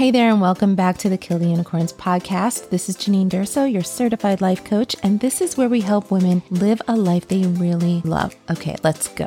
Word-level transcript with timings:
Hey 0.00 0.10
there, 0.10 0.30
and 0.30 0.40
welcome 0.40 0.76
back 0.76 0.96
to 0.96 1.10
the 1.10 1.18
Kill 1.18 1.38
the 1.38 1.50
Unicorns 1.50 1.92
podcast. 1.92 2.70
This 2.70 2.88
is 2.88 2.96
Janine 2.96 3.28
Durso, 3.28 3.70
your 3.70 3.82
certified 3.82 4.40
life 4.40 4.64
coach, 4.64 4.96
and 5.02 5.20
this 5.20 5.42
is 5.42 5.58
where 5.58 5.68
we 5.68 5.82
help 5.82 6.10
women 6.10 6.42
live 6.48 6.80
a 6.88 6.96
life 6.96 7.28
they 7.28 7.42
really 7.42 8.00
love. 8.02 8.34
Okay, 8.50 8.76
let's 8.82 9.08
go. 9.08 9.26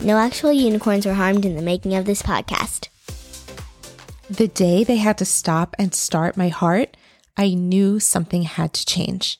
No 0.00 0.16
actual 0.16 0.50
unicorns 0.50 1.04
were 1.04 1.12
harmed 1.12 1.44
in 1.44 1.56
the 1.56 1.60
making 1.60 1.94
of 1.94 2.06
this 2.06 2.22
podcast. 2.22 2.88
The 4.30 4.48
day 4.48 4.82
they 4.82 4.96
had 4.96 5.18
to 5.18 5.26
stop 5.26 5.76
and 5.78 5.94
start 5.94 6.38
my 6.38 6.48
heart, 6.48 6.96
I 7.36 7.52
knew 7.52 8.00
something 8.00 8.44
had 8.44 8.72
to 8.72 8.86
change. 8.86 9.38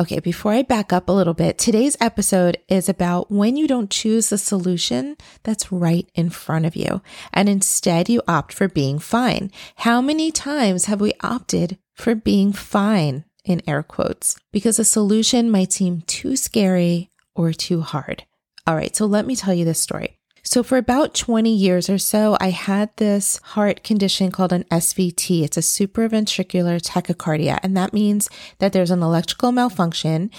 Okay, 0.00 0.20
before 0.20 0.52
I 0.52 0.62
back 0.62 0.92
up 0.92 1.08
a 1.08 1.12
little 1.12 1.34
bit, 1.34 1.58
today's 1.58 1.96
episode 2.00 2.58
is 2.68 2.88
about 2.88 3.32
when 3.32 3.56
you 3.56 3.66
don't 3.66 3.90
choose 3.90 4.28
the 4.28 4.38
solution 4.38 5.16
that's 5.42 5.72
right 5.72 6.08
in 6.14 6.30
front 6.30 6.66
of 6.66 6.76
you 6.76 7.02
and 7.32 7.48
instead 7.48 8.08
you 8.08 8.22
opt 8.28 8.52
for 8.52 8.68
being 8.68 9.00
fine. 9.00 9.50
How 9.78 10.00
many 10.00 10.30
times 10.30 10.84
have 10.84 11.00
we 11.00 11.14
opted 11.20 11.78
for 11.96 12.14
being 12.14 12.52
fine 12.52 13.24
in 13.44 13.60
air 13.68 13.82
quotes 13.82 14.38
because 14.52 14.78
a 14.78 14.84
solution 14.84 15.50
might 15.50 15.72
seem 15.72 16.02
too 16.02 16.36
scary 16.36 17.10
or 17.34 17.52
too 17.52 17.80
hard? 17.80 18.22
All 18.68 18.76
right, 18.76 18.94
so 18.94 19.04
let 19.04 19.26
me 19.26 19.34
tell 19.34 19.54
you 19.54 19.64
this 19.64 19.80
story. 19.80 20.17
So, 20.42 20.62
for 20.62 20.78
about 20.78 21.14
20 21.14 21.54
years 21.54 21.90
or 21.90 21.98
so, 21.98 22.36
I 22.40 22.50
had 22.50 22.90
this 22.96 23.38
heart 23.38 23.82
condition 23.84 24.30
called 24.30 24.52
an 24.52 24.64
SVT. 24.64 25.42
It's 25.42 25.56
a 25.56 25.60
supraventricular 25.60 26.80
tachycardia. 26.80 27.58
And 27.62 27.76
that 27.76 27.92
means 27.92 28.28
that 28.58 28.72
there's 28.72 28.90
an 28.90 29.02
electrical 29.02 29.52
malfunction. 29.52 30.30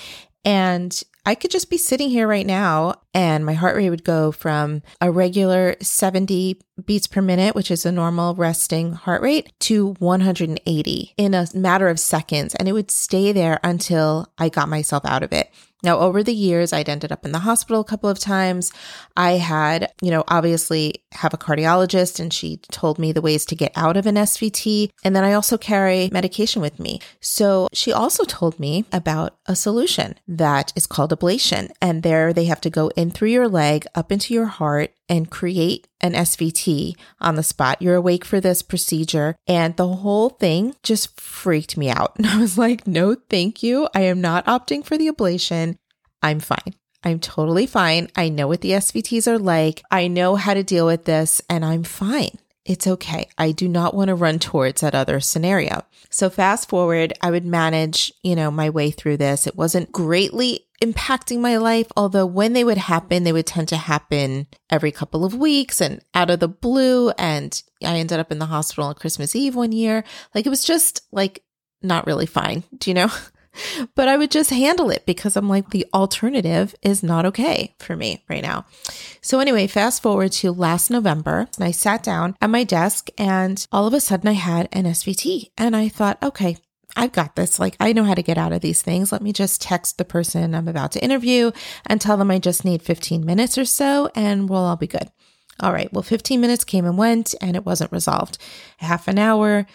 And 0.46 1.02
I 1.26 1.36
could 1.36 1.52
just 1.52 1.70
be 1.70 1.78
sitting 1.78 2.10
here 2.10 2.28
right 2.28 2.46
now 2.46 2.96
and 3.14 3.46
my 3.46 3.54
heart 3.54 3.76
rate 3.76 3.90
would 3.90 4.04
go 4.04 4.32
from 4.32 4.82
a 5.02 5.12
regular 5.12 5.76
70 5.82 6.60
beats 6.86 7.08
per 7.08 7.22
minute, 7.22 7.56
which 7.56 7.72
is 7.72 7.86
a 7.86 7.92
normal 7.92 8.36
resting 8.36 8.94
heart 8.94 9.22
rate, 9.22 9.52
to 9.60 9.94
180 10.00 11.14
in 11.18 11.34
a 11.34 11.48
matter 11.54 11.88
of 11.88 12.00
seconds. 12.00 12.56
And 12.56 12.68
it 12.68 12.74
would 12.74 12.92
stay 12.92 13.32
there 13.32 13.60
until 13.64 14.32
I 14.38 14.50
got 14.50 14.70
myself 14.70 15.06
out 15.06 15.24
of 15.24 15.34
it. 15.34 15.52
Now, 15.82 16.00
over 16.00 16.24
the 16.24 16.34
years, 16.34 16.74
I'd 16.74 16.90
ended 16.90 17.12
up 17.12 17.26
in 17.26 17.32
the 17.32 17.40
hospital 17.40 17.80
a 17.80 17.86
couple 17.86 18.10
of 18.10 18.20
times. 18.20 18.74
I 19.16 19.34
had, 19.34 19.92
you 20.02 20.12
know, 20.12 20.26
obviously 20.28 21.04
have 21.14 21.34
a 21.34 21.38
cardiologist 21.38 22.20
and 22.20 22.34
she 22.34 22.58
told 22.70 23.00
me 23.00 23.14
the 23.14 23.22
ways 23.22 23.46
to 23.46 23.56
get 23.56 23.72
out 23.76 23.96
of 23.96 24.06
an 24.06 24.16
SVT. 24.16 24.92
And 25.06 25.16
then 25.16 25.24
I 25.24 25.34
also 25.34 25.58
carry 25.58 26.10
medication 26.12 26.62
with 26.62 26.80
me. 26.80 27.00
So 27.22 27.70
she 27.72 27.94
also 27.94 28.26
told 28.26 28.60
me 28.60 28.86
about 28.92 29.38
a 29.46 29.56
solution 29.56 30.16
that 30.28 30.74
is 30.76 30.86
called 30.86 31.18
ablation. 31.18 31.72
And 31.82 32.04
there 32.04 32.34
they 32.34 32.46
have 32.46 32.62
to 32.62 32.70
go 32.70 32.90
in 33.00 33.10
through 33.12 33.30
your 33.30 33.48
leg 33.48 33.86
up 33.96 34.12
into 34.12 34.34
your 34.34 34.48
heart 34.48 34.94
and 35.08 35.32
create 35.32 35.88
an 36.02 36.12
SVT 36.12 36.96
on 37.22 37.36
the 37.36 37.44
spot. 37.44 37.82
You're 37.82 37.96
awake 37.96 38.26
for 38.26 38.42
this 38.42 38.62
procedure. 38.62 39.38
And 39.48 39.76
the 39.78 39.88
whole 39.88 40.30
thing 40.30 40.76
just 40.84 41.20
freaked 41.20 41.78
me 41.78 41.90
out. 41.90 42.16
And 42.20 42.28
I 42.28 42.38
was 42.38 42.58
like, 42.58 42.86
no, 42.86 43.16
thank 43.30 43.64
you. 43.64 43.88
I 43.96 44.02
am 44.02 44.20
not 44.20 44.46
opting 44.46 44.84
for 44.84 44.98
the 44.98 45.10
ablation. 45.10 45.78
I'm 46.22 46.42
fine. 46.42 46.76
I'm 47.02 47.20
totally 47.20 47.66
fine. 47.66 48.10
I 48.18 48.28
know 48.28 48.50
what 48.50 48.60
the 48.60 48.72
SVTs 48.72 49.26
are 49.26 49.40
like. 49.40 49.82
I 49.90 50.10
know 50.10 50.36
how 50.36 50.54
to 50.54 50.64
deal 50.64 50.86
with 50.86 51.06
this 51.06 51.42
and 51.50 51.64
I'm 51.64 51.84
fine. 51.84 52.38
It's 52.66 52.86
okay. 52.86 53.30
I 53.38 53.54
do 53.54 53.70
not 53.70 53.96
want 53.96 54.10
to 54.10 54.16
run 54.16 54.38
towards 54.38 54.82
that 54.82 54.94
other 54.94 55.22
scenario. 55.22 55.84
So 56.10 56.30
fast 56.30 56.68
forward, 56.68 57.14
I 57.22 57.32
would 57.32 57.46
manage, 57.46 58.12
you 58.22 58.36
know, 58.36 58.52
my 58.52 58.70
way 58.70 58.92
through 58.92 59.18
this. 59.18 59.48
It 59.48 59.56
wasn't 59.56 59.94
greatly 59.94 60.66
impacting 60.82 61.40
my 61.40 61.58
life, 61.58 61.88
although 61.96 62.26
when 62.26 62.54
they 62.54 62.64
would 62.64 62.78
happen, 62.78 63.24
they 63.24 63.34
would 63.34 63.48
tend 63.48 63.68
to 63.70 63.78
happen 63.78 64.48
every 64.70 64.92
couple 64.92 65.26
of 65.26 65.34
weeks 65.34 65.82
and 65.82 66.02
out 66.14 66.30
of 66.30 66.40
the 66.40 66.48
blue. 66.48 67.10
And 67.12 67.62
I 67.84 67.98
ended 67.98 68.20
up 68.20 68.32
in 68.32 68.40
the 68.40 68.46
hospital 68.46 68.86
on 68.86 68.96
Christmas 68.96 69.36
Eve 69.36 69.56
one 69.56 69.72
year. 69.72 70.04
Like 70.34 70.46
it 70.46 70.50
was 70.50 70.64
just 70.64 71.02
like 71.12 71.44
not 71.82 72.08
really 72.08 72.26
fine. 72.26 72.64
Do 72.78 72.90
you 72.90 72.94
know? 72.94 73.10
but 73.96 74.08
I 74.08 74.18
would 74.18 74.32
just 74.32 74.50
handle 74.50 74.90
it 74.90 75.06
because 75.06 75.36
I'm 75.36 75.50
like, 75.50 75.70
the 75.70 75.86
alternative 75.94 76.76
is 76.82 77.04
not 77.04 77.26
okay 77.26 77.76
for 77.80 77.96
me 77.96 78.24
right 78.30 78.44
now. 78.44 78.66
So, 79.22 79.40
anyway, 79.40 79.68
fast 79.68 80.02
forward 80.02 80.32
to 80.34 80.52
last 80.52 80.90
November, 80.90 81.48
and 81.58 81.66
I 81.66 81.72
sat 81.72 82.04
down 82.04 82.36
at 82.42 82.50
my 82.50 82.64
desk, 82.64 83.10
and 83.18 83.66
all 83.72 83.88
of 83.88 83.94
a 83.94 84.00
sudden 84.00 84.30
I 84.30 84.34
had 84.34 84.70
an 84.72 84.86
SVT. 84.86 85.52
And 85.58 85.76
I 85.76 85.90
thought, 85.90 86.22
okay, 86.24 86.58
I've 86.96 87.12
got 87.12 87.36
this. 87.36 87.60
Like, 87.60 87.76
I 87.80 87.94
know 87.94 88.04
how 88.04 88.14
to 88.14 88.24
get 88.24 88.38
out 88.38 88.52
of 88.52 88.62
these 88.62 88.82
things. 88.82 89.12
Let 89.12 89.22
me 89.22 89.32
just 89.32 89.62
text 89.62 89.98
the 89.98 90.06
person 90.06 90.56
I'm 90.56 90.68
about 90.68 90.92
to 90.94 91.04
interview 91.04 91.52
and 91.86 92.02
tell 92.02 92.18
them 92.18 92.32
I 92.32 92.40
just 92.40 92.66
need 92.66 92.82
15 92.82 93.26
minutes 93.26 93.58
or 93.58 93.66
so, 93.66 94.10
and 94.16 94.50
we'll 94.50 94.60
all 94.60 94.76
be 94.76 94.88
good. 94.88 95.12
All 95.60 95.74
right. 95.74 95.92
Well, 95.92 96.04
15 96.04 96.40
minutes 96.40 96.64
came 96.64 96.86
and 96.86 96.98
went, 96.98 97.36
and 97.42 97.56
it 97.56 97.66
wasn't 97.66 97.92
resolved. 97.92 98.38
Half 98.78 99.08
an 99.08 99.20
hour, 99.20 99.68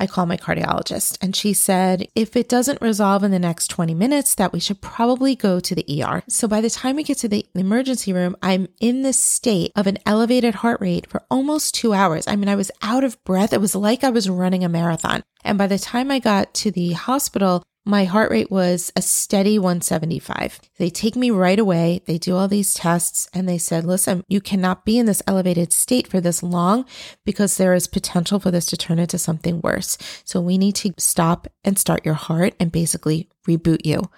I 0.00 0.06
call 0.06 0.26
my 0.26 0.38
cardiologist 0.38 1.18
and 1.20 1.36
she 1.36 1.52
said, 1.52 2.08
if 2.14 2.34
it 2.34 2.48
doesn't 2.48 2.80
resolve 2.80 3.22
in 3.22 3.30
the 3.30 3.38
next 3.38 3.68
20 3.68 3.92
minutes, 3.94 4.34
that 4.36 4.52
we 4.52 4.58
should 4.58 4.80
probably 4.80 5.36
go 5.36 5.60
to 5.60 5.74
the 5.74 6.02
ER. 6.02 6.22
So 6.26 6.48
by 6.48 6.62
the 6.62 6.70
time 6.70 6.96
we 6.96 7.02
get 7.02 7.18
to 7.18 7.28
the 7.28 7.46
emergency 7.54 8.12
room, 8.12 8.34
I'm 8.42 8.68
in 8.80 9.02
this 9.02 9.20
state 9.20 9.72
of 9.76 9.86
an 9.86 9.98
elevated 10.06 10.56
heart 10.56 10.80
rate 10.80 11.08
for 11.08 11.22
almost 11.30 11.74
two 11.74 11.92
hours. 11.92 12.26
I 12.26 12.36
mean, 12.36 12.48
I 12.48 12.56
was 12.56 12.70
out 12.80 13.04
of 13.04 13.22
breath. 13.24 13.52
It 13.52 13.60
was 13.60 13.74
like 13.74 14.02
I 14.02 14.10
was 14.10 14.30
running 14.30 14.64
a 14.64 14.68
marathon. 14.68 15.22
And 15.44 15.58
by 15.58 15.66
the 15.66 15.78
time 15.78 16.10
I 16.10 16.18
got 16.18 16.52
to 16.54 16.70
the 16.70 16.92
hospital, 16.92 17.62
my 17.86 18.04
heart 18.04 18.30
rate 18.30 18.50
was 18.50 18.92
a 18.94 19.02
steady 19.02 19.58
175. 19.58 20.60
They 20.76 20.90
take 20.90 21.16
me 21.16 21.30
right 21.30 21.58
away. 21.58 22.02
They 22.06 22.18
do 22.18 22.36
all 22.36 22.46
these 22.46 22.74
tests 22.74 23.28
and 23.32 23.48
they 23.48 23.58
said, 23.58 23.84
listen, 23.84 24.22
you 24.28 24.40
cannot 24.40 24.84
be 24.84 24.98
in 24.98 25.06
this 25.06 25.22
elevated 25.26 25.72
state 25.72 26.06
for 26.06 26.20
this 26.20 26.42
long 26.42 26.84
because 27.24 27.56
there 27.56 27.74
is 27.74 27.86
potential 27.86 28.38
for 28.38 28.50
this 28.50 28.66
to 28.66 28.76
turn 28.76 28.98
into 28.98 29.18
something 29.18 29.60
worse. 29.62 29.96
So 30.24 30.40
we 30.40 30.58
need 30.58 30.74
to 30.76 30.92
stop 30.98 31.48
and 31.64 31.78
start 31.78 32.04
your 32.04 32.14
heart 32.14 32.54
and 32.60 32.70
basically 32.70 33.28
reboot 33.46 33.84
you. 33.84 34.10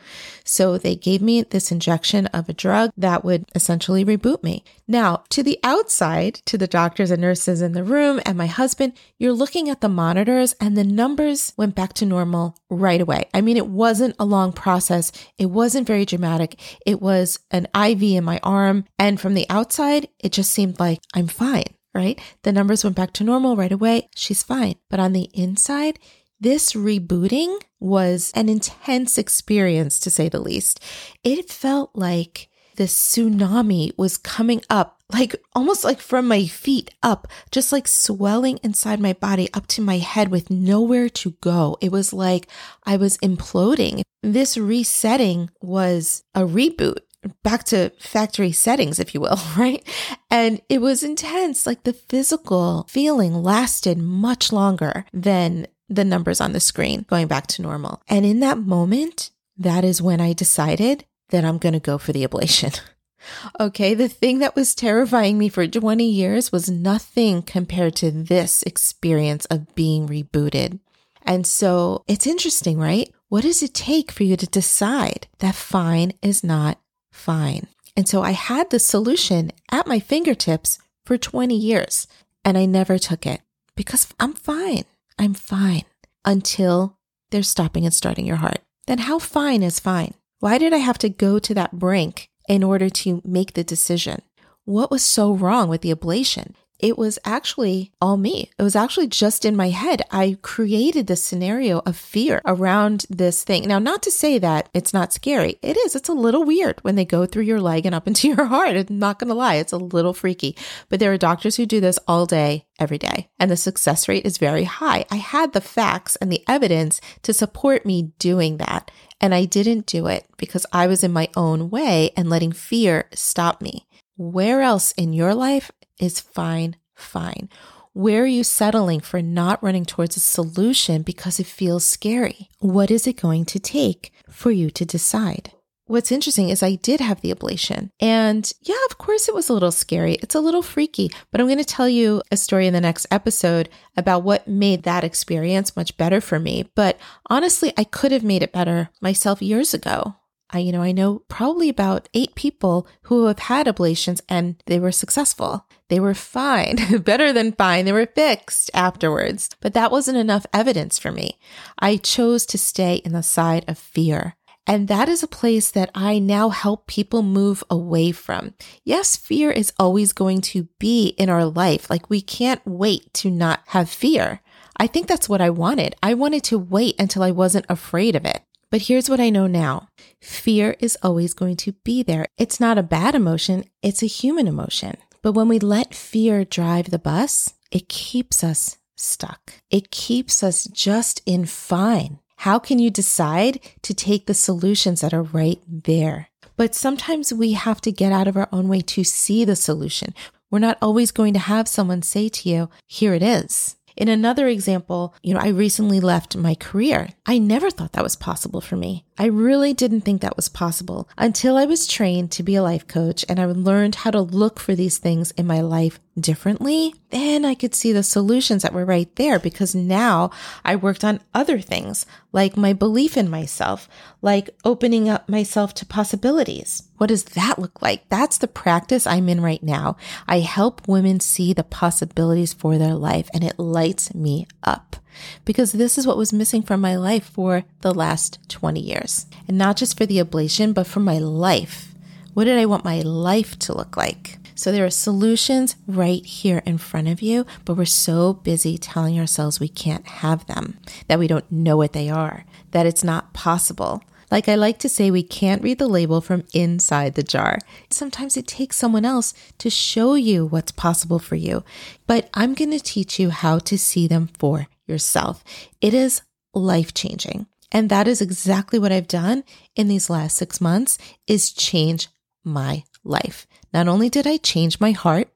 So 0.45 0.79
they 0.79 0.97
gave 0.97 1.23
me 1.23 1.43
this 1.43 1.71
injection 1.71 2.27
of 2.27 2.49
a 2.49 2.53
drug 2.53 2.91
that 2.97 3.25
would 3.25 3.45
essentially 3.55 4.05
reboot 4.05 4.43
me. 4.43 4.65
Now, 4.89 5.25
to 5.31 5.43
the 5.43 5.59
outside, 5.63 6.35
to 6.47 6.59
the 6.59 6.67
doctors 6.67 7.11
and 7.11 7.23
nurses 7.23 7.63
in 7.63 7.73
the 7.73 7.85
room 7.85 8.21
and 8.27 8.37
my 8.37 8.47
husband, 8.47 8.95
you're 9.19 9.33
looking 9.33 9.69
at 9.69 9.81
the 9.81 9.89
monitors 9.89 10.55
and 10.61 10.77
the 10.77 10.85
numbers 10.85 11.53
went 11.57 11.75
back 11.75 11.93
to 11.95 12.07
normal 12.07 12.57
right 12.69 13.01
away. 13.01 13.25
I 13.33 13.41
mean, 13.41 13.57
it 13.57 13.69
wasn't 13.69 14.17
a 14.19 14.25
long 14.25 14.53
process. 14.53 15.13
It 15.39 15.47
wasn't 15.47 15.87
very 15.87 16.05
dramatic. 16.05 16.59
It 16.85 17.01
was 17.01 17.39
an 17.51 17.69
IV 17.75 18.03
in 18.03 18.25
my 18.25 18.41
arm. 18.43 18.85
And 18.99 19.21
from 19.21 19.35
the 19.35 19.47
outside, 19.49 20.09
it 20.19 20.33
just 20.33 20.53
seemed 20.53 20.81
like 20.81 21.01
I'm 21.15 21.29
fine, 21.29 21.75
right? 21.95 22.21
The 22.43 22.53
numbers 22.53 22.85
went 22.85 22.97
back 22.97 23.13
to 23.15 23.25
normal 23.25 23.57
right 23.57 23.73
away. 23.73 24.09
She's 24.15 24.43
fine. 24.43 24.75
But 24.91 25.01
on 25.01 25.13
the 25.13 25.31
inside, 25.33 25.99
this 26.43 26.73
rebooting 26.73 27.57
was 27.79 28.33
an 28.35 28.49
intense 28.49 29.17
experience 29.17 30.01
to 30.01 30.11
say 30.11 30.29
the 30.29 30.41
least. 30.41 30.81
It 31.23 31.49
felt 31.49 31.93
like 31.95 32.49
this 32.75 32.93
tsunami 32.95 33.97
was 33.97 34.17
coming 34.17 34.61
up, 34.69 35.01
like 35.13 35.37
almost 35.55 35.85
like 35.85 36.01
from 36.01 36.27
my 36.27 36.47
feet 36.47 36.91
up, 37.01 37.29
just 37.53 37.71
like 37.71 37.87
swelling 37.87 38.59
inside 38.65 38.99
my 38.99 39.13
body 39.13 39.49
up 39.55 39.69
to 39.69 39.83
my 39.83 39.99
head 39.99 40.33
with 40.33 40.51
nowhere 40.51 41.09
to 41.11 41.31
go. 41.43 41.77
It 41.81 41.93
was 41.93 42.13
like 42.13 42.49
I 42.85 42.97
was 42.97 43.19
imploding. 43.19 44.03
This 44.23 44.59
resetting 44.59 45.49
was 45.61 46.25
a 46.35 46.41
reboot 46.41 46.99
back 47.43 47.65
to 47.65 47.91
factory 47.99 48.53
settings, 48.53 48.99
if 48.99 49.15
you 49.15 49.21
will, 49.21 49.39
right? 49.57 49.87
And 50.31 50.61
it 50.69 50.81
was 50.81 51.03
intense. 51.03 51.67
Like 51.67 51.85
the 51.85 51.93
physical 51.93 52.87
feeling 52.89 53.35
lasted 53.43 53.99
much 53.99 54.53
longer 54.53 55.05
than 55.13 55.67
the 55.95 56.05
numbers 56.05 56.41
on 56.41 56.53
the 56.53 56.61
screen 56.61 57.05
going 57.09 57.27
back 57.27 57.47
to 57.49 57.63
normal. 57.63 58.03
And 58.09 58.25
in 58.25 58.41
that 58.41 58.59
moment, 58.59 59.31
that 59.57 59.85
is 59.85 60.03
when 60.03 60.21
I 60.21 60.33
decided 60.33 61.05
that 61.31 61.45
I'm 61.45 61.59
going 61.59 61.73
to 61.73 61.81
go 61.81 61.99
for 61.99 62.13
the 62.13 62.27
ablation. 62.27 62.81
okay, 63.61 63.95
the 63.95 64.09
thing 64.09 64.39
that 64.41 64.57
was 64.57 64.75
terrifying 64.75 65.39
me 65.39 65.49
for 65.49 65.67
20 65.67 66.05
years 66.05 66.53
was 66.53 66.71
nothing 66.71 67.43
compared 67.43 67.97
to 67.97 68.11
this 68.11 68.63
experience 68.65 69.45
of 69.47 69.75
being 69.75 70.09
rebooted. 70.09 70.81
And 71.25 71.47
so 71.47 72.05
it's 72.09 72.27
interesting, 72.27 72.79
right? 72.79 73.13
What 73.29 73.43
does 73.43 73.63
it 73.63 73.75
take 73.75 74.11
for 74.11 74.25
you 74.25 74.37
to 74.37 74.47
decide 74.47 75.29
that 75.39 75.55
fine 75.55 76.13
is 76.21 76.43
not 76.43 76.79
fine? 77.13 77.69
And 77.97 78.09
so 78.09 78.23
I 78.23 78.33
had 78.33 78.71
the 78.71 78.79
solution 78.79 79.53
at 79.71 79.87
my 79.87 80.01
fingertips 80.01 80.79
for 81.05 81.17
20 81.17 81.55
years 81.55 82.07
and 82.45 82.59
I 82.59 82.67
never 82.67 82.99
took 82.99 83.27
it 83.27 83.41
because 83.77 84.09
I'm 84.19 84.33
fine. 84.33 84.85
I'm 85.19 85.35
fine 85.35 85.85
until 86.25 86.99
they're 87.31 87.43
stopping 87.43 87.85
and 87.85 87.95
starting 87.95 88.27
your 88.27 88.37
heart. 88.37 88.61
Then 88.87 88.99
how 88.99 89.19
fine 89.19 89.63
is 89.63 89.81
fine? 89.81 90.15
Why 90.41 90.59
did 90.59 90.73
I 90.73 90.79
have 90.79 90.99
to 90.99 91.09
go 91.09 91.39
to 91.39 91.55
that 91.55 91.73
brink 91.73 92.29
in 92.49 92.63
order 92.65 92.91
to 92.91 93.23
make 93.25 93.55
the 93.55 93.65
decision? 93.65 94.23
What 94.65 94.91
was 94.91 95.03
so 95.05 95.33
wrong 95.33 95.69
with 95.69 95.83
the 95.83 95.95
ablation? 95.95 96.55
It 96.83 96.99
was 96.99 97.19
actually 97.25 97.93
all 98.01 98.17
me. 98.17 98.51
It 98.59 98.63
was 98.63 98.75
actually 98.75 99.07
just 99.07 99.45
in 99.45 99.55
my 99.55 99.69
head. 99.69 100.03
I 100.11 100.37
created 100.43 101.07
this 101.07 101.23
scenario 101.23 101.79
of 101.87 101.97
fear 101.97 102.43
around 102.45 103.07
this 103.09 103.45
thing. 103.45 103.69
Now, 103.69 103.79
not 103.79 104.03
to 104.03 104.11
say 104.11 104.39
that 104.39 104.69
it's 104.75 104.93
not 104.93 105.13
scary. 105.13 105.61
It 105.63 105.77
is. 105.77 105.95
It's 105.95 106.09
a 106.09 106.13
little 106.13 106.45
weird 106.45 106.81
when 106.83 106.97
they 106.97 107.05
go 107.05 107.25
through 107.25 107.45
your 107.45 107.61
leg 107.61 107.87
and 107.87 107.95
up 107.95 108.07
into 108.09 108.27
your 108.27 108.47
heart. 108.47 108.77
I'm 108.77 108.99
not 108.99 109.21
going 109.21 109.29
to 109.29 109.35
lie. 109.35 109.55
It's 109.55 109.73
a 109.73 109.79
little 109.79 110.13
freaky, 110.13 110.57
but 110.89 110.99
there 110.99 111.13
are 111.13 111.19
doctors 111.19 111.57
who 111.57 111.67
do 111.67 111.81
this 111.81 112.01
all 112.09 112.27
day, 112.27 112.67
every 112.81 112.99
day, 112.99 113.31
and 113.39 113.49
the 113.49 113.57
success 113.57 114.09
rate 114.09 114.27
is 114.27 114.39
very 114.39 114.65
high. 114.65 115.05
I 115.09 115.17
had 115.17 115.53
the 115.53 115.61
facts 115.61 116.17
and 116.17 116.33
the 116.33 116.43
evidence 116.49 117.01
to 117.23 117.33
support 117.33 117.87
me 117.87 118.11
doing 118.19 118.57
that. 118.57 118.91
And 119.21 119.33
I 119.33 119.45
didn't 119.45 119.87
do 119.87 120.09
it 120.09 120.27
because 120.37 120.67
I 120.73 120.89
was 120.89 121.05
in 121.05 121.13
my 121.13 121.29
own 121.37 121.71
way 121.71 122.11
and 122.17 122.29
letting 122.29 122.51
fear 122.51 123.09
stop 123.15 123.63
me. 123.63 123.87
Where 124.17 124.63
else 124.63 124.91
in 124.93 125.13
your 125.13 125.33
life 125.33 125.71
is 126.03 126.21
fine, 126.21 126.77
fine? 126.95 127.49
Where 127.95 128.23
are 128.23 128.27
you 128.27 128.43
settling 128.43 129.01
for 129.01 129.23
not 129.23 129.63
running 129.63 129.85
towards 129.85 130.17
a 130.17 130.21
solution 130.21 131.03
because 131.03 131.39
it 131.39 131.47
feels 131.47 131.85
scary? 131.85 132.49
What 132.59 132.91
is 132.91 133.07
it 133.07 133.21
going 133.21 133.45
to 133.47 133.59
take 133.59 134.13
for 134.29 134.51
you 134.51 134.71
to 134.71 134.85
decide? 134.85 135.53
What's 135.87 136.11
interesting 136.11 136.49
is 136.49 136.63
I 136.63 136.77
did 136.77 137.01
have 137.01 137.21
the 137.21 137.35
ablation. 137.35 137.91
And 138.01 138.51
yeah, 138.63 138.83
of 138.89 138.97
course, 138.97 139.29
it 139.29 139.35
was 139.35 139.51
a 139.51 139.53
little 139.53 139.73
scary. 139.73 140.15
It's 140.15 140.35
a 140.35 140.41
little 140.41 140.63
freaky, 140.63 141.11
but 141.31 141.41
I'm 141.41 141.49
going 141.49 141.59
to 141.59 141.65
tell 141.65 141.89
you 141.89 142.23
a 142.31 142.37
story 142.37 142.67
in 142.67 142.73
the 142.73 142.81
next 142.81 143.07
episode 143.11 143.69
about 143.97 144.23
what 144.23 144.49
made 144.49 144.85
that 144.85 145.05
experience 145.05 145.77
much 145.77 145.97
better 145.99 146.23
for 146.23 146.39
me. 146.39 146.71
But 146.75 146.99
honestly, 147.29 147.75
I 147.77 147.85
could 147.85 148.11
have 148.11 148.25
made 148.25 148.43
it 148.43 148.53
better 148.53 148.89
myself 149.03 149.43
years 149.43 149.75
ago. 149.75 150.17
I, 150.53 150.59
you 150.59 150.73
know, 150.73 150.83
I 150.83 150.93
know 150.93 151.21
probably 151.29 151.69
about 151.69 152.09
eight 152.13 152.35
people 152.35 152.87
who 153.03 153.27
have 153.27 153.39
had 153.39 153.67
ablations 153.67 154.21
and 154.29 154.63
they 154.67 154.79
were 154.79 154.93
successful. 154.93 155.67
They 155.89 155.99
were 155.99 156.15
fine, 156.15 156.77
better 157.03 157.33
than 157.33 157.53
fine. 157.53 157.85
They 157.85 157.93
were 157.93 158.07
fixed 158.07 158.71
afterwards. 158.75 159.51
But 159.61 159.75
that 159.75 159.91
wasn't 159.91 160.19
enough 160.19 160.47
evidence 160.53 160.99
for 160.99 161.11
me. 161.11 161.39
I 161.79 161.97
chose 161.97 162.45
to 162.47 162.59
stay 162.59 162.97
in 162.97 163.13
the 163.13 163.23
side 163.23 163.65
of 163.67 163.79
fear. 163.79 164.37
And 164.67 164.87
that 164.89 165.09
is 165.09 165.23
a 165.23 165.29
place 165.29 165.71
that 165.73 165.91
I 165.95 166.19
now 166.19 166.51
help 166.51 166.87
people 166.87 167.23
move 167.23 167.65
away 167.69 168.13
from. 168.13 168.55
Yes, 168.85 169.17
fear 169.17 169.51
is 169.51 169.73
always 169.79 170.13
going 170.13 170.41
to 170.43 170.69
be 170.79 171.09
in 171.19 171.29
our 171.29 171.45
life. 171.45 171.91
Like 171.91 172.09
we 172.09 172.21
can't 172.21 172.65
wait 172.65 173.13
to 173.15 173.31
not 173.31 173.61
have 173.69 173.91
fear. 173.91 174.41
I 174.77 174.87
think 174.87 175.09
that's 175.09 175.29
what 175.29 175.41
I 175.41 175.51
wanted. 175.51 175.97
I 176.03 176.15
wanted 176.15 176.45
to 176.45 176.59
wait 176.59 176.95
until 176.99 177.23
I 177.23 177.33
wasn't 177.33 177.67
afraid 177.69 178.15
of 178.15 178.25
it. 178.25 178.43
But 178.73 178.89
here's 178.89 179.11
what 179.11 179.21
I 179.21 179.29
know 179.29 179.47
now 179.47 179.89
fear 180.23 180.77
is 180.81 180.97
always 181.03 181.35
going 181.35 181.57
to 181.59 181.73
be 181.85 182.03
there. 182.03 182.25
It's 182.39 182.59
not 182.59 182.79
a 182.79 182.83
bad 182.83 183.15
emotion, 183.15 183.65
it's 183.83 184.03
a 184.03 184.07
human 184.07 184.49
emotion. 184.49 184.97
But 185.21 185.33
when 185.33 185.47
we 185.47 185.59
let 185.59 185.95
fear 185.95 186.43
drive 186.47 186.91
the 186.91 186.99
bus, 186.99 187.53
it 187.71 187.91
keeps 187.91 188.43
us 188.43 188.79
stuck. 188.97 189.53
It 189.71 189.91
keeps 189.91 190.43
us 190.43 190.65
just 190.65 191.21
in 191.27 191.45
fine. 191.45 192.19
How 192.39 192.59
can 192.59 192.79
you 192.79 192.91
decide 192.91 193.61
to 193.83 193.93
take 193.93 194.25
the 194.25 194.35
solutions 194.35 195.03
that 195.03 195.13
are 195.13 195.23
right 195.23 195.61
there? 195.69 196.31
But 196.57 196.75
sometimes 196.75 197.31
we 197.31 197.53
have 197.53 197.83
to 197.83 197.93
get 197.93 198.11
out 198.11 198.27
of 198.27 198.39
our 198.39 198.49
own 198.53 198.69
way 198.69 198.81
to 198.81 199.05
see 199.05 199.45
the 199.45 199.55
solution. 199.55 200.15
We're 200.51 200.61
not 200.61 200.79
always 200.81 201.11
going 201.11 201.35
to 201.35 201.39
have 201.39 201.69
someone 201.69 202.01
say 202.01 202.31
to 202.31 202.49
you, 202.49 202.71
here 202.87 203.13
it 203.13 203.23
is. 203.23 203.77
In 203.97 204.09
another 204.09 204.49
example, 204.49 205.15
you 205.23 205.35
know, 205.35 205.41
I 205.41 205.49
recently 205.49 206.01
left 206.01 206.37
my 206.37 206.55
career. 206.55 207.11
I 207.27 207.39
never 207.39 207.71
thought 207.71 207.93
that 207.93 208.03
was 208.03 208.17
possible 208.17 208.61
for 208.61 208.77
me. 208.77 209.05
I 209.19 209.27
really 209.27 209.75
didn't 209.75 210.03
think 210.03 210.23
that 210.23 210.37
was 210.37 210.49
possible 210.49 211.07
until 211.19 211.59
I 211.59 211.67
was 211.67 211.87
trained 211.87 212.31
to 212.33 212.43
be 212.43 212.55
a 212.55 212.63
life 212.63 212.89
coach 212.89 213.27
and 213.29 213.39
I 213.39 213.45
learned 213.45 213.97
how 213.97 214.11
to 214.11 214.23
look 214.23 214.59
for 214.59 214.75
these 214.75 214.97
things 214.97 215.33
in 215.33 215.47
my 215.47 215.61
life 215.61 216.01
differently, 216.19 216.95
then 217.11 217.45
I 217.45 217.55
could 217.55 217.75
see 217.75 217.93
the 217.93 218.03
solutions 218.03 218.63
that 218.63 218.73
were 218.73 218.87
right 218.87 219.15
there 219.17 219.39
because 219.39 219.75
now 219.75 220.31
I 220.65 220.77
worked 220.77 221.05
on 221.05 221.21
other 221.35 221.61
things 221.61 222.07
like 222.33 222.57
my 222.57 222.73
belief 222.73 223.19
in 223.19 223.29
myself, 223.29 223.87
like 224.23 224.49
opening 224.65 225.11
up 225.11 225.29
myself 225.29 225.75
to 225.75 225.87
possibilities. 225.87 226.85
What 226.97 227.09
does 227.09 227.25
that 227.25 227.59
look 227.59 227.83
like? 227.83 228.09
That's 228.09 228.39
the 228.39 228.49
practice 228.49 229.07
I'm 229.07 229.29
in 229.29 229.43
right 229.43 229.63
now. 229.63 229.97
I 230.27 230.41
help 230.41 230.89
women 230.89 231.21
see 231.21 231.53
the 231.53 231.65
possibilities 231.65 232.55
for 232.55 232.79
their 232.79 232.95
life 232.95 233.29
and 233.35 233.45
it 233.45 233.59
lights 233.59 234.15
me 234.15 234.47
up 234.63 234.97
because 235.45 235.73
this 235.73 235.99
is 235.99 236.07
what 236.07 236.17
was 236.17 236.33
missing 236.33 236.63
from 236.63 236.81
my 236.81 236.97
life 236.97 237.25
for 237.25 237.65
the 237.81 237.95
last 237.95 238.39
20 238.49 238.81
years. 238.81 239.27
And 239.49 239.59
not 239.59 239.77
just 239.77 239.97
for 239.97 240.07
the 240.07 240.19
ablation, 240.19 240.75
but 240.75 240.87
for 240.87 241.01
my 241.01 241.19
life. 241.19 241.95
What 242.35 242.45
did 242.45 242.59
I 242.59 242.67
want 242.67 242.85
my 242.85 243.01
life 243.01 243.59
to 243.61 243.77
look 243.77 243.97
like? 243.97 244.39
So 244.55 244.71
there 244.71 244.85
are 244.85 244.91
solutions 244.91 245.77
right 245.87 246.25
here 246.25 246.63
in 246.65 246.79
front 246.79 247.09
of 247.09 247.21
you, 247.21 247.47
but 247.65 247.77
we're 247.77 247.85
so 247.85 248.35
busy 248.35 248.79
telling 248.79 249.19
ourselves 249.19 249.59
we 249.59 249.69
can't 249.69 250.07
have 250.07 250.47
them, 250.47 250.79
that 251.09 251.19
we 251.19 251.27
don't 251.27 251.51
know 251.51 251.77
what 251.77 251.93
they 251.93 252.09
are, 252.09 252.45
that 252.71 252.87
it's 252.87 253.03
not 253.03 253.33
possible. 253.33 254.03
Like 254.31 254.49
I 254.49 254.55
like 254.55 254.79
to 254.79 254.89
say, 254.89 255.11
we 255.11 255.23
can't 255.23 255.63
read 255.63 255.79
the 255.79 255.87
label 255.87 256.23
from 256.23 256.45
inside 256.55 257.17
the 257.17 257.23
jar. 257.23 257.59
Sometimes 257.91 258.37
it 258.37 258.47
takes 258.47 258.77
someone 258.77 259.05
else 259.05 259.35
to 259.59 259.69
show 259.69 260.15
you 260.15 260.47
what's 260.47 260.73
possible 260.73 261.19
for 261.19 261.37
you, 261.37 261.65
but 262.07 262.31
I'm 262.33 262.55
going 262.55 262.71
to 262.71 262.81
teach 262.81 263.19
you 263.19 263.29
how 263.29 263.59
to 263.59 263.77
see 263.77 264.07
them 264.07 264.31
for 264.39 264.69
yourself. 264.93 265.43
It 265.81 265.95
is 265.95 266.23
life 266.55 266.95
changing. 266.95 267.47
And 267.73 267.89
that 267.89 268.07
is 268.07 268.21
exactly 268.21 268.79
what 268.79 268.93
I've 268.93 269.09
done 269.09 269.45
in 269.75 269.89
these 269.89 270.11
last 270.11 270.37
six 270.37 270.61
months 270.61 270.99
is 271.27 271.51
change 271.51 272.09
my 272.45 272.85
life. 273.03 273.47
Not 273.73 273.89
only 273.89 274.11
did 274.11 274.27
I 274.27 274.37
change 274.37 274.79
my 274.79 274.93
heart, 274.93 275.29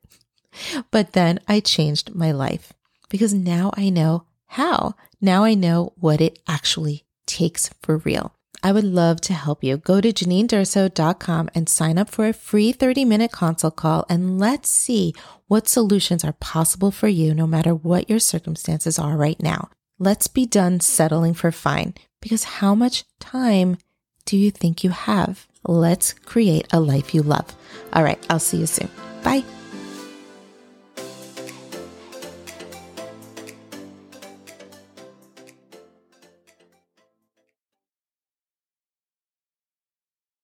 but 0.90 1.12
then 1.14 1.40
I 1.48 1.60
changed 1.60 2.14
my 2.14 2.32
life 2.32 2.74
because 3.08 3.32
now 3.32 3.70
I 3.74 3.88
know 3.88 4.26
how. 4.46 4.94
Now 5.20 5.44
I 5.44 5.54
know 5.54 5.94
what 5.96 6.20
it 6.20 6.38
actually 6.46 7.06
takes 7.26 7.70
for 7.80 7.96
real. 7.98 8.35
I 8.66 8.72
would 8.72 8.82
love 8.82 9.20
to 9.20 9.32
help 9.32 9.62
you. 9.62 9.76
Go 9.76 10.00
to 10.00 10.12
JanineDurso.com 10.12 11.50
and 11.54 11.68
sign 11.68 11.98
up 11.98 12.10
for 12.10 12.26
a 12.26 12.32
free 12.32 12.72
30 12.72 13.04
minute 13.04 13.30
consult 13.30 13.76
call 13.76 14.04
and 14.08 14.40
let's 14.40 14.68
see 14.68 15.14
what 15.46 15.68
solutions 15.68 16.24
are 16.24 16.32
possible 16.32 16.90
for 16.90 17.06
you 17.06 17.32
no 17.32 17.46
matter 17.46 17.72
what 17.72 18.10
your 18.10 18.18
circumstances 18.18 18.98
are 18.98 19.16
right 19.16 19.40
now. 19.40 19.68
Let's 20.00 20.26
be 20.26 20.46
done 20.46 20.80
settling 20.80 21.34
for 21.34 21.52
fine 21.52 21.94
because 22.20 22.58
how 22.58 22.74
much 22.74 23.04
time 23.20 23.78
do 24.24 24.36
you 24.36 24.50
think 24.50 24.82
you 24.82 24.90
have? 24.90 25.46
Let's 25.64 26.12
create 26.12 26.66
a 26.72 26.80
life 26.80 27.14
you 27.14 27.22
love. 27.22 27.54
All 27.92 28.02
right, 28.02 28.18
I'll 28.28 28.40
see 28.40 28.58
you 28.58 28.66
soon. 28.66 28.90
Bye. 29.22 29.44